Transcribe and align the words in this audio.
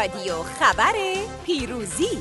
رادیو 0.00 0.42
خبر 0.42 0.92
پیروزی. 1.46 2.18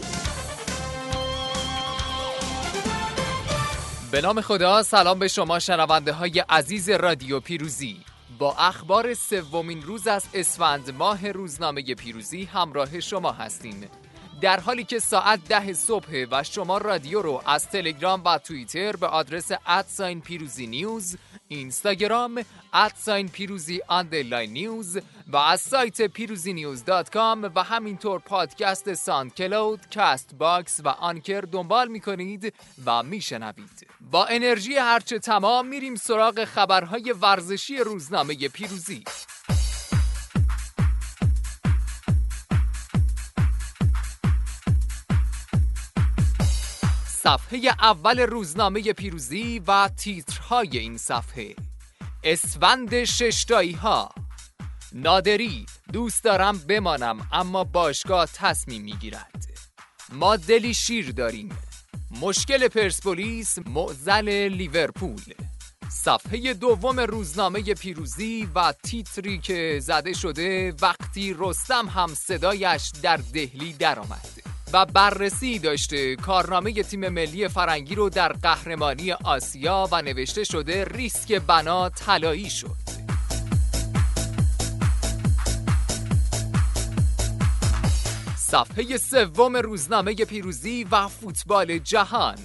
به 4.11 4.21
نام 4.21 4.41
خدا 4.41 4.83
سلام 4.83 5.19
به 5.19 5.27
شما 5.27 5.59
شنونده 5.59 6.13
های 6.13 6.39
عزیز 6.39 6.89
رادیو 6.89 7.39
پیروزی. 7.39 7.97
با 8.39 8.55
اخبار 8.55 9.13
سومین 9.13 9.81
روز 9.81 10.07
از 10.07 10.25
اسفند 10.33 10.95
ماه 10.95 11.31
روزنامه 11.31 11.81
پیروزی 11.81 12.43
همراه 12.43 12.99
شما 12.99 13.31
هستیم. 13.31 13.89
در 14.41 14.59
حالی 14.59 14.83
که 14.83 14.99
ساعت 14.99 15.39
ده 15.47 15.73
صبح 15.73 16.25
و 16.31 16.43
شما 16.43 16.77
رادیو 16.77 17.21
رو 17.21 17.41
از 17.45 17.67
تلگرام 17.67 18.21
و 18.25 18.37
توییتر 18.37 18.95
به 18.95 19.07
آدرس 19.07 19.51
at 19.65 19.84
sign 19.84 20.21
پیروزی 20.21 20.67
news 20.67 21.17
اینستاگرام 21.51 22.45
at 22.73 22.92
sign 22.92 23.29
پیروزی 23.29 23.81
underline 23.89 24.53
news 24.53 24.99
و 25.27 25.37
از 25.37 25.61
سایت 25.61 26.01
پیروزی 26.01 26.53
news 26.53 26.85
dot 26.85 27.09
com 27.09 27.51
و 27.55 27.63
همینطور 27.63 28.19
پادکست 28.19 28.93
SoundCloud، 28.93 29.89
Castbox 29.91 30.79
و 30.83 30.87
Anchor 30.87 31.41
دنبال 31.41 31.87
می‌کنید 31.87 32.53
و 32.85 33.03
میشنوید. 33.03 33.87
با 34.11 34.25
انرژی 34.25 34.75
هرچه 34.75 35.19
تمام 35.19 35.67
میریم 35.67 35.95
سراغ 35.95 36.43
خبرهای 36.45 37.11
ورزشی 37.21 37.77
روزنامه 37.77 38.47
پیروزی. 38.47 39.03
صفحه 47.07 47.59
اول 47.81 48.19
روزنامه 48.19 48.93
پیروزی 48.93 49.61
و 49.67 49.89
تیترهای 50.49 50.77
این 50.77 50.97
صفحه. 50.97 51.55
اسفند 52.23 53.03
ششتایی 53.03 53.71
ها 53.71 54.09
نادری 54.93 55.65
دوست 55.93 56.23
دارم 56.23 56.57
بمانم 56.57 57.27
اما 57.31 57.63
باشگاه 57.63 58.25
تصمیم 58.33 58.81
می‌گیرد. 58.81 59.45
ما 60.11 60.35
دلی 60.35 60.73
شیر 60.73 61.11
داریم. 61.11 61.49
مشکل 62.21 62.67
پرسپولیس 62.67 63.57
معزل 63.65 64.29
لیورپول. 64.29 65.33
صفحه 65.89 66.53
دوم 66.53 66.99
روزنامه 66.99 67.61
پیروزی 67.61 68.47
و 68.55 68.73
تیتری 68.83 69.39
که 69.39 69.79
زده 69.81 70.13
شده 70.13 70.73
وقتی 70.81 71.35
رستم 71.39 71.87
هم 71.87 72.15
صدایش 72.15 72.91
در 73.01 73.17
دهلی 73.17 73.73
درآمد. 73.73 74.38
و 74.73 74.85
بررسی 74.85 75.59
داشته. 75.59 76.15
کارنامه 76.15 76.83
تیم 76.83 77.09
ملی 77.09 77.47
فرنگی 77.47 77.95
رو 77.95 78.09
در 78.09 78.33
قهرمانی 78.33 79.11
آسیا 79.11 79.89
و 79.91 80.01
نوشته 80.01 80.43
شده 80.43 80.85
ریسک 80.85 81.33
بنا 81.33 81.89
طلایی 81.89 82.49
شد. 82.49 82.75
صفحه 88.37 88.97
سوم 88.97 89.57
روزنامه 89.57 90.15
پیروزی 90.15 90.87
و 90.91 91.07
فوتبال 91.07 91.77
جهان. 91.77 92.37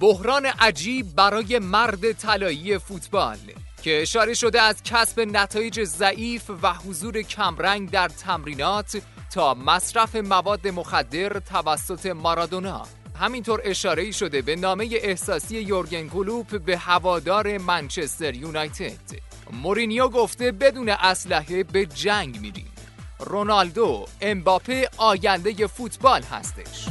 بحران 0.00 0.46
عجیب 0.46 1.14
برای 1.14 1.58
مرد 1.58 2.12
طلایی 2.12 2.78
فوتبال. 2.78 3.38
که 3.82 4.02
اشاره 4.02 4.34
شده 4.34 4.62
از 4.62 4.82
کسب 4.82 5.20
نتایج 5.20 5.84
ضعیف 5.84 6.50
و 6.62 6.74
حضور 6.74 7.22
کمرنگ 7.22 7.90
در 7.90 8.08
تمرینات 8.08 9.02
تا 9.34 9.54
مصرف 9.54 10.16
مواد 10.16 10.68
مخدر 10.68 11.38
توسط 11.38 12.06
مارادونا. 12.06 12.86
همینطور 13.20 13.60
اشاره 13.64 14.10
شده 14.10 14.42
به 14.42 14.56
نامه 14.56 14.88
احساسی 14.92 15.56
یورگن 15.58 16.08
کلوپ 16.08 16.60
به 16.60 16.78
هوادار 16.78 17.58
منچستر 17.58 18.34
یونایتد. 18.34 19.20
مورینیو 19.52 20.08
گفته 20.08 20.52
بدون 20.52 20.88
اسلحه 20.88 21.62
به 21.62 21.86
جنگ 21.86 22.40
میریم. 22.40 22.72
رونالدو 23.18 24.06
امباپه 24.20 24.88
آینده 24.96 25.66
فوتبال 25.66 26.22
هستش. 26.22 26.88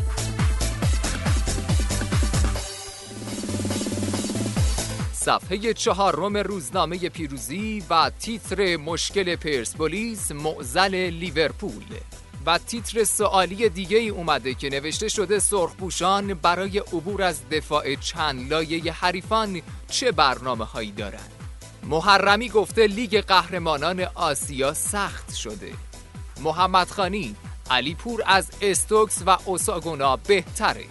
صفحه 5.13 5.73
چهارم 5.73 6.37
روزنامه 6.37 6.97
پیروزی 6.97 7.83
و 7.89 8.11
تیتر 8.19 8.77
مشکل 8.77 9.35
پرسپولیس 9.35 10.31
معزل 10.31 10.95
لیورپول. 10.95 12.16
و 12.47 12.57
تیتر 12.57 13.03
سوالی 13.03 13.69
دیگه 13.69 13.97
ای 13.97 14.09
اومده 14.09 14.53
که 14.53 14.69
نوشته 14.69 15.07
شده 15.07 15.39
سرخپوشان 15.39 16.33
برای 16.33 16.79
عبور 16.79 17.23
از 17.23 17.49
دفاع 17.49 17.95
چند 17.95 18.53
لایه 18.53 18.93
حریفان 18.93 19.61
چه 19.89 20.11
برنامه 20.11 20.65
هایی 20.65 20.91
دارند؟ 20.91 21.31
محرمی 21.83 22.49
گفته 22.49 22.87
لیگ 22.87 23.21
قهرمانان 23.21 24.07
آسیا 24.15 24.73
سخت 24.73 25.35
شده. 25.35 25.71
محمد 26.41 26.89
خانی 26.89 27.35
علی 27.69 27.95
پور 27.95 28.23
از 28.25 28.49
استوکس 28.61 29.23
و 29.25 29.37
اوساگونا 29.45 30.15
بهتره 30.15 30.85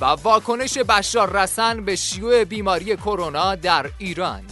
و 0.00 0.04
واکنش 0.04 0.78
بشار 0.78 1.42
رسن 1.42 1.84
به 1.84 1.96
شیوع 1.96 2.44
بیماری 2.44 2.96
کرونا 2.96 3.54
در 3.54 3.90
ایران. 3.98 4.42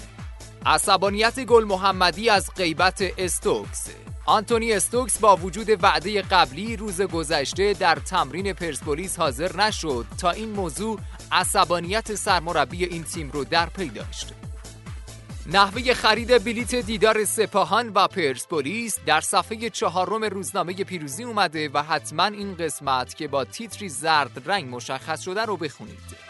عصبانیت 0.66 1.40
گل 1.40 1.64
محمدی 1.64 2.30
از 2.30 2.50
غیبت 2.56 3.12
استوکس. 3.19 3.88
آنتونی 4.28 4.72
استوکس 4.72 5.19
با 5.19 5.37
وجود 5.37 5.84
وعده 5.84 6.22
قبلی 6.22 6.77
روز 6.77 7.00
گذشته 7.00 7.72
در 7.72 7.94
تمرین 7.94 8.53
پرسپولیس 8.53 9.19
حاضر 9.19 9.56
نشد 9.56 10.06
تا 10.21 10.31
این 10.31 10.50
موضوع 10.50 10.99
عصبانیت 11.33 12.15
سرمربی 12.15 12.84
این 12.84 13.05
تیم 13.05 13.31
رو 13.31 13.44
در 13.44 13.67
پی 13.67 13.88
داشت. 13.88 14.34
نحوه 15.47 15.94
خرید 15.94 16.44
بلیت 16.44 16.75
دیدار 16.75 17.25
سپاهان 17.25 17.93
و 17.94 18.06
پرسپولیس 18.06 18.99
در 19.06 19.21
صفحه 19.21 19.71
چهارم 19.71 20.25
روزنامه 20.25 20.72
پیروزی 20.72 21.25
اومده 21.25 21.71
و 21.75 21.83
حتما 21.83 22.25
این 22.25 22.55
قسمت 22.55 23.15
که 23.15 23.28
با 23.28 23.44
تیتری 23.44 23.88
زرد 23.88 24.43
رنگ 24.47 24.75
مشخص 24.75 25.21
شده 25.21 25.44
رو 25.44 25.56
بخونید. 25.56 26.28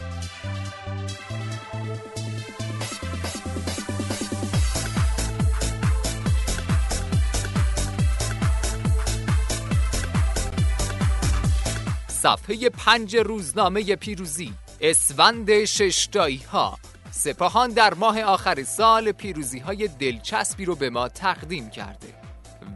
صفحه 12.22 12.68
پنج 12.68 13.16
روزنامه 13.16 13.96
پیروزی 13.96 14.52
اسفند 14.80 15.64
ششتایی 15.64 16.42
ها 16.52 16.78
سپاهان 17.10 17.70
در 17.70 17.94
ماه 17.94 18.22
آخر 18.22 18.62
سال 18.62 19.12
پیروزی 19.12 19.58
های 19.58 19.88
دلچسبی 19.88 20.64
رو 20.64 20.74
به 20.74 20.90
ما 20.90 21.08
تقدیم 21.08 21.70
کرده. 21.70 22.14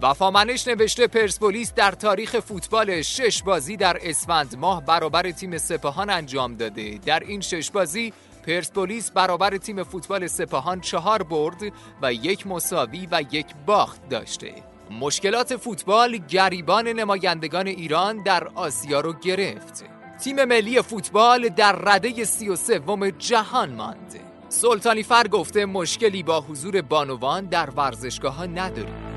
وفامنش 0.02 0.68
نوشته 0.68 1.06
پرسپولیس 1.06 1.72
در 1.74 1.90
تاریخ 1.90 2.40
فوتبال 2.40 3.02
شش 3.02 3.42
بازی 3.42 3.76
در 3.76 3.98
اسفند 4.02 4.56
ماه 4.58 4.84
برابر 4.84 5.30
تیم 5.30 5.58
سپاهان 5.58 6.10
انجام 6.10 6.56
داده. 6.56 6.98
در 7.06 7.20
این 7.20 7.40
شش 7.40 7.70
بازی 7.70 8.12
پرسپولیس 8.46 9.10
برابر 9.10 9.56
تیم 9.56 9.82
فوتبال 9.82 10.26
سپاهان 10.26 10.80
چهار 10.80 11.22
برد 11.22 11.72
و 12.02 12.12
یک 12.12 12.46
مساوی 12.46 13.08
و 13.10 13.22
یک 13.32 13.46
باخت 13.66 14.08
داشته. 14.08 14.71
مشکلات 14.90 15.56
فوتبال 15.56 16.16
گریبان 16.16 16.88
نمایندگان 16.88 17.66
ایران 17.66 18.22
در 18.22 18.48
آسیا 18.54 19.00
رو 19.00 19.12
گرفت. 19.12 19.84
تیم 20.24 20.44
ملی 20.44 20.82
فوتبال 20.82 21.48
در 21.48 21.72
رده 21.72 22.24
سی 22.24 22.48
و 22.48 22.56
سوم 22.56 23.10
جهان 23.10 23.72
ماند. 23.74 24.20
سلطانی 24.48 25.02
فر 25.02 25.28
گفته 25.28 25.66
مشکلی 25.66 26.22
با 26.22 26.40
حضور 26.40 26.82
بانوان 26.82 27.44
در 27.46 27.70
ورزشگاه 27.70 28.34
ها 28.34 28.46
نداریم. 28.46 29.11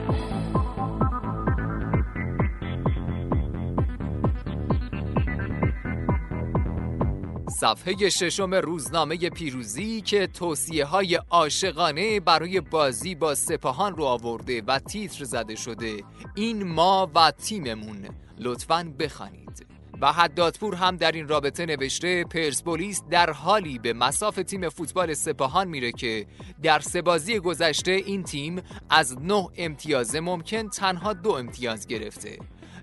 صفحه 7.59 8.09
ششم 8.09 8.55
روزنامه 8.55 9.17
پیروزی 9.17 10.01
که 10.01 10.27
توصیه 10.27 10.85
های 10.85 11.15
عاشقانه 11.15 12.19
برای 12.19 12.61
بازی 12.61 13.15
با 13.15 13.35
سپاهان 13.35 13.95
رو 13.95 14.03
آورده 14.03 14.61
و 14.67 14.79
تیتر 14.79 15.23
زده 15.23 15.55
شده. 15.55 16.03
این 16.35 16.63
ما 16.63 17.11
و 17.15 17.31
تیممون. 17.31 18.09
لطفا 18.39 18.93
بخوانید. 18.99 19.65
و 20.01 20.11
حدادپور 20.11 20.75
هم 20.75 20.97
در 20.97 21.11
این 21.11 21.27
رابطه 21.27 21.65
نوشته 21.65 22.23
پرسپولیس 22.23 23.03
در 23.09 23.31
حالی 23.31 23.79
به 23.79 23.93
مساف 23.93 24.35
تیم 24.35 24.69
فوتبال 24.69 25.13
سپاهان 25.13 25.67
میره 25.67 25.91
که 25.91 26.25
در 26.63 26.79
سه 26.79 27.01
بازی 27.01 27.39
گذشته 27.39 27.91
این 27.91 28.23
تیم 28.23 28.61
از 28.89 29.17
نه 29.21 29.49
امتیاز 29.57 30.15
ممکن 30.15 30.69
تنها 30.69 31.13
دو 31.13 31.31
امتیاز 31.31 31.87
گرفته. 31.87 32.39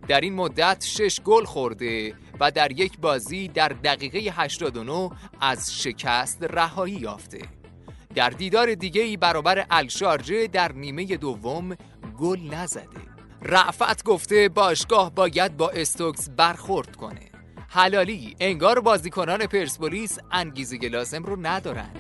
در 0.09 0.21
این 0.21 0.35
مدت 0.35 0.85
شش 0.85 1.21
گل 1.21 1.45
خورده 1.45 2.15
و 2.41 2.51
در 2.51 2.73
یک 2.73 2.99
بازی 2.99 3.49
در 3.49 3.69
دقیقه 3.69 4.19
89 4.19 5.11
از 5.41 5.83
شکست 5.83 6.43
رهایی 6.43 6.95
یافته. 6.95 7.41
در 8.15 8.31
دیدار 8.31 8.75
دیگه 8.75 9.03
ای 9.03 9.17
برابر 9.17 9.67
الشارجه 9.71 10.47
در 10.47 10.73
نیمه 10.73 11.05
دوم 11.05 11.77
گل 12.19 12.41
نزده. 12.55 12.87
رعفت 13.43 14.05
گفته 14.05 14.49
باشگاه 14.49 15.15
باید 15.15 15.57
با 15.57 15.71
استوکس 15.71 16.31
برخورد 16.31 16.97
کنه. 16.97 17.31
حلالی 17.69 18.37
انگار 18.41 18.81
بازیکنان 18.81 19.47
پرسپولیس 19.47 20.19
انگیزه 20.31 20.77
لازم 20.77 21.23
رو 21.23 21.47
ندارن. 21.47 21.91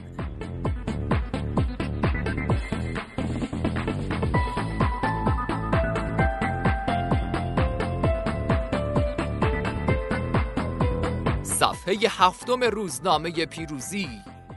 صفحه 11.82 11.99
هفتم 12.11 12.64
روزنامه 12.64 13.31
پیروزی. 13.46 14.08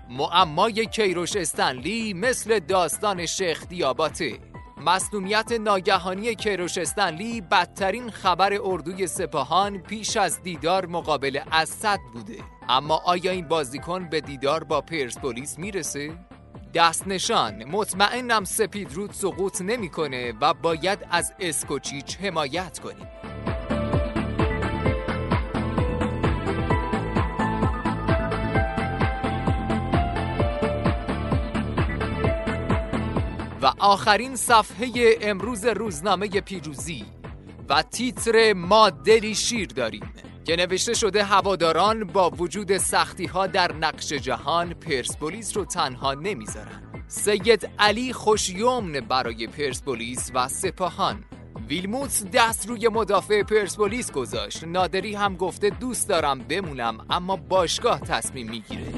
معمای 0.10 0.86
کیروش 0.86 1.36
استنلی 1.36 2.14
مثل 2.14 2.60
داستان 2.60 3.26
شیخ 3.26 3.68
دیاباته 3.68 4.40
مصنومیت 4.78 5.52
ناگهانی 5.52 6.36
کیروش 6.36 6.78
استنلی 6.78 7.42
بدترین 7.42 8.12
خبر 8.12 8.60
اردوی 8.64 9.08
سپاهان 9.08 9.78
پیش 9.78 10.18
از 10.18 10.44
دیدار 10.44 10.86
مقابل 10.86 11.40
اسد 11.52 12.00
بوده. 12.14 12.38
اما 12.70 13.02
آیا 13.06 13.32
این 13.32 13.48
بازیکن 13.48 14.10
به 14.10 14.22
دیدار 14.22 14.64
با 14.64 14.82
پرسپولیس 14.82 15.60
می‌رسه؟ 15.60 16.12
دست 16.74 17.08
نشان 17.08 17.64
مطمئنم 17.64 18.44
سپید 18.44 18.94
رود 18.94 19.12
سقوط 19.12 19.62
نمی‌کنه 19.62 20.34
و 20.42 20.54
باید 20.54 21.00
از 21.12 21.34
اسکوچیچ 21.40 22.18
حمایت 22.18 22.80
کنیم. 22.80 23.08
و 33.66 33.74
آخرین 33.80 34.36
صفحه 34.36 35.18
امروز 35.22 35.66
روزنامه 35.66 36.28
پیروزی 36.28 37.06
و 37.70 37.82
تیتر 37.82 38.54
ما 38.54 38.90
دلی 38.90 39.36
شیر 39.36 39.68
داریم 39.68 40.14
که 40.44 40.56
نوشته 40.56 40.94
شده 40.94 41.24
هواداران 41.24 42.04
با 42.04 42.30
وجود 42.30 42.78
سختی 42.78 43.26
ها 43.26 43.48
در 43.48 43.74
نقش 43.74 44.14
جهان 44.14 44.74
پرسپولیس 44.74 45.58
رو 45.58 45.66
تنها 45.66 46.14
نمی‌ذارن. 46.14 47.04
سید 47.08 47.70
علی 47.80 48.14
خوشیومن 48.14 49.00
برای 49.00 49.48
پرسپولیس 49.48 50.32
و 50.34 50.48
سپاهان. 50.48 51.24
ویلموتس 51.68 52.26
دست 52.34 52.68
روی 52.68 52.88
مدافع 52.88 53.44
پرسپولیس 53.44 54.12
گذاشت. 54.12 54.64
نادری 54.64 55.16
هم 55.16 55.36
گفته 55.36 55.70
دوست 55.70 56.10
دارم 56.10 56.40
بمونم 56.40 57.06
اما 57.10 57.36
باشگاه 57.36 58.00
تصمیم 58.00 58.50
می‌گیره. 58.50 58.94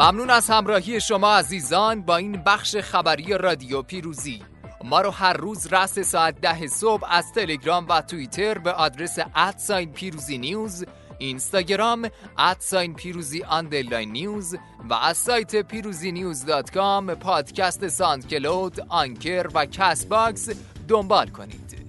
ممنون 0.00 0.30
از 0.30 0.50
همراهی 0.50 1.00
شما 1.00 1.36
عزیزان 1.36 2.02
با 2.02 2.16
این 2.16 2.32
بخش 2.32 2.76
خبری 2.76 3.38
رادیو 3.38 3.82
پیروزی. 3.82 4.42
ما 4.84 5.00
رو 5.00 5.10
هر 5.10 5.32
روز 5.32 5.72
راس 5.72 5.98
ساعت 5.98 6.40
ده 6.40 6.66
صبح 6.66 7.06
از 7.10 7.32
تلگرام 7.32 7.88
و 7.88 8.00
توییتر 8.00 8.58
به 8.58 8.72
آدرس 8.72 9.18
at 9.34 9.53
sign 9.53 9.92
پیروزی 9.92 10.38
news 10.38 10.84
اینستاگرام 11.18 12.10
at 12.38 12.57
sign 12.57 12.94
پیروزی 12.94 13.42
underline 13.42 14.12
news 14.12 14.56
و 14.90 14.94
از 14.94 15.16
سایت 15.16 15.56
پیروزی 15.56 16.12
news 16.12 16.44
dot 16.44 16.70
com 16.70 17.14
پادکست 17.14 17.88
SoundCloud، 17.88 18.80
Anchor 18.88 19.48
و 19.54 19.66
Castbox 19.66 20.48
دنبال 20.88 21.28
کنید. 21.28 21.86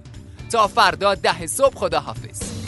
تا 0.50 0.66
فردا 0.66 1.14
ده 1.14 1.46
صبح 1.46 1.74
خدا 1.74 2.00
حافظ 2.00 2.61